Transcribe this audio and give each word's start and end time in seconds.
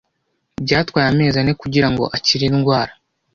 Byatwaye 0.65 1.07
amezi 1.11 1.35
ane 1.39 1.53
kugirango 1.61 2.03
akire 2.17 2.43
indwara. 2.49 2.93